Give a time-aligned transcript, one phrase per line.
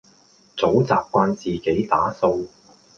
[0.57, 2.47] 早習慣自己打掃